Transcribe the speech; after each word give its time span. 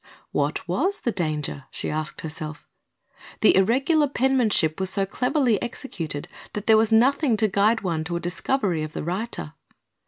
What 0.31 0.67
was 0.67 1.01
the 1.01 1.11
danger? 1.11 1.65
she 1.69 1.91
asked 1.91 2.21
herself. 2.21 2.67
The 3.41 3.55
irregular 3.55 4.07
penmanship 4.07 4.79
was 4.79 4.89
so 4.89 5.05
cleverly 5.05 5.61
executed 5.61 6.27
that 6.53 6.65
there 6.65 6.73
was 6.75 6.91
nothing 6.91 7.37
to 7.37 7.47
guide 7.47 7.81
one 7.81 8.03
to 8.05 8.15
a 8.15 8.19
discovery 8.19 8.81
of 8.81 8.93
the 8.93 9.03
writer. 9.03 9.53